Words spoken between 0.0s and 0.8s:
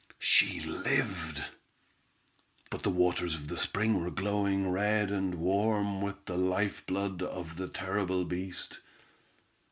She